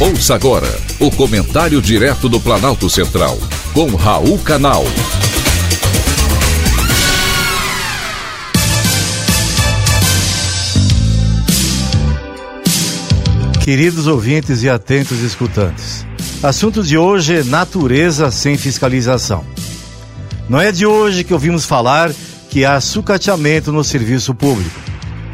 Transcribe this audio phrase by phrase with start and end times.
[0.00, 0.68] Ouça agora
[1.00, 3.36] o comentário direto do Planalto Central,
[3.74, 4.84] com Raul Canal.
[13.64, 16.06] Queridos ouvintes e atentos escutantes,
[16.44, 19.44] assunto de hoje é natureza sem fiscalização.
[20.48, 22.12] Não é de hoje que ouvimos falar
[22.48, 24.78] que há sucateamento no serviço público.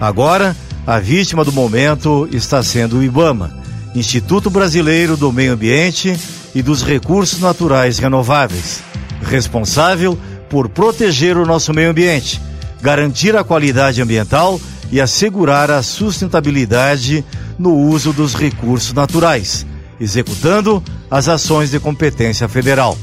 [0.01, 3.63] Agora, a vítima do momento está sendo o IBAMA
[3.95, 6.19] Instituto Brasileiro do Meio Ambiente
[6.53, 8.83] e dos Recursos Naturais Renováveis,
[9.23, 10.19] responsável
[10.51, 12.41] por proteger o nosso meio ambiente,
[12.83, 17.25] garantir a qualidade ambiental e assegurar a sustentabilidade
[17.57, 19.65] no uso dos recursos naturais,
[20.01, 22.99] executando as ações de competência federal.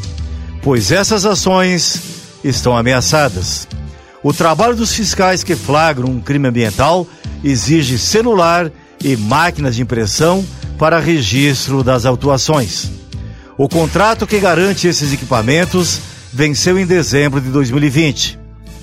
[0.62, 2.02] Pois essas ações
[2.44, 3.66] estão ameaçadas.
[4.22, 7.08] O trabalho dos fiscais que flagram um crime ambiental
[7.44, 8.70] exige celular
[9.04, 10.46] e máquinas de impressão
[10.82, 12.90] para registro das autuações.
[13.56, 16.02] O contrato que garante esses equipamentos
[16.34, 18.40] venceu em dezembro de 2020.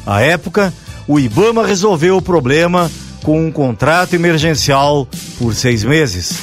[0.07, 0.73] À época,
[1.09, 2.89] o Ibama resolveu o problema
[3.25, 5.09] com um contrato emergencial
[5.41, 6.39] por seis meses.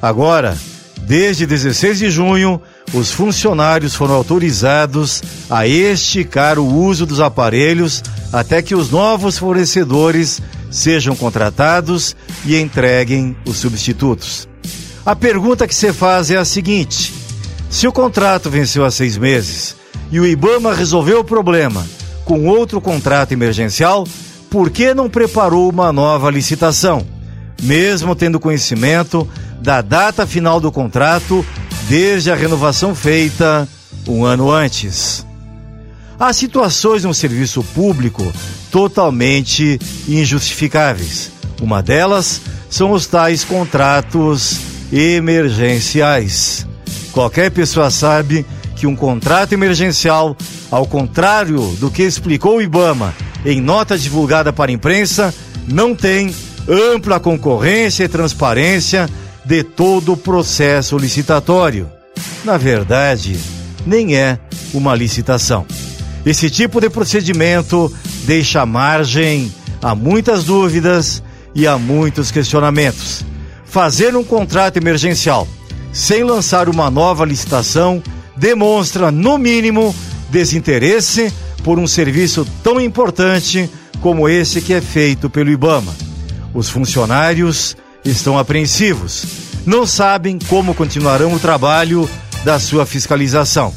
[0.00, 0.56] Agora,
[1.02, 2.58] desde 16 de junho,
[2.94, 10.40] os funcionários foram autorizados a esticar o uso dos aparelhos até que os novos fornecedores
[10.70, 14.48] sejam contratados e entreguem os substitutos.
[15.06, 17.12] A pergunta que você faz é a seguinte:
[17.68, 19.76] se o contrato venceu há seis meses
[20.10, 21.86] e o Ibama resolveu o problema
[22.24, 24.08] com outro contrato emergencial,
[24.48, 27.06] por que não preparou uma nova licitação,
[27.62, 29.28] mesmo tendo conhecimento
[29.60, 31.44] da data final do contrato
[31.86, 33.68] desde a renovação feita
[34.08, 35.26] um ano antes?
[36.18, 38.32] Há situações no serviço público
[38.70, 41.30] totalmente injustificáveis.
[41.60, 46.64] Uma delas são os tais contratos emergenciais.
[47.10, 48.46] Qualquer pessoa sabe
[48.76, 50.36] que um contrato emergencial,
[50.70, 53.12] ao contrário do que explicou o Ibama
[53.44, 55.34] em nota divulgada para a imprensa,
[55.66, 56.32] não tem
[56.68, 59.08] ampla concorrência e transparência
[59.44, 61.90] de todo o processo licitatório.
[62.44, 63.36] Na verdade,
[63.84, 64.38] nem é
[64.72, 65.66] uma licitação.
[66.24, 67.92] Esse tipo de procedimento
[68.24, 69.52] deixa margem
[69.82, 71.22] a muitas dúvidas
[71.54, 73.24] e a muitos questionamentos
[73.74, 75.48] fazer um contrato emergencial
[75.92, 78.00] sem lançar uma nova licitação
[78.36, 79.92] demonstra, no mínimo,
[80.30, 81.32] desinteresse
[81.64, 83.68] por um serviço tão importante
[84.00, 85.92] como esse que é feito pelo Ibama.
[86.54, 89.24] Os funcionários estão apreensivos,
[89.66, 92.08] não sabem como continuarão o trabalho
[92.44, 93.74] da sua fiscalização.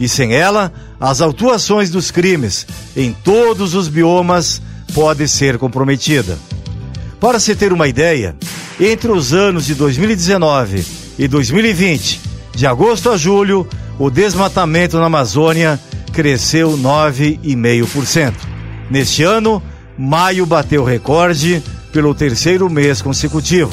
[0.00, 4.60] E sem ela, as autuações dos crimes em todos os biomas
[4.92, 6.36] podem ser comprometidas.
[7.20, 8.34] Para se ter uma ideia,
[8.78, 10.84] entre os anos de 2019
[11.18, 12.20] e 2020,
[12.54, 13.66] de agosto a julho,
[13.98, 15.80] o desmatamento na Amazônia
[16.12, 18.34] cresceu 9,5%.
[18.90, 19.62] Neste ano,
[19.98, 23.72] maio bateu recorde pelo terceiro mês consecutivo.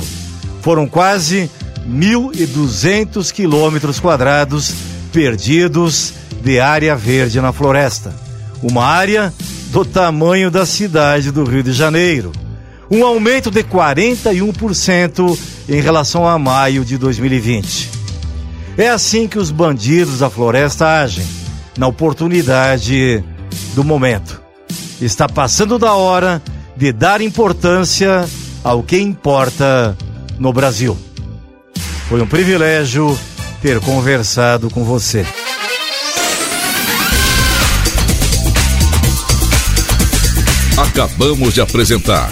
[0.61, 1.49] Foram quase
[1.87, 4.73] 1.200 quilômetros quadrados
[5.11, 8.15] perdidos de área verde na floresta.
[8.61, 9.33] Uma área
[9.71, 12.31] do tamanho da cidade do Rio de Janeiro
[12.89, 15.38] um aumento de 41%
[15.69, 17.89] em relação a maio de 2020.
[18.77, 21.25] É assim que os bandidos da floresta agem,
[21.77, 23.23] na oportunidade
[23.73, 24.41] do momento.
[25.01, 26.41] Está passando da hora
[26.75, 28.27] de dar importância
[28.63, 29.97] ao que importa
[30.39, 30.97] no Brasil.
[32.09, 33.17] Foi um privilégio
[33.61, 35.25] ter conversado com você.
[40.77, 42.31] Acabamos de apresentar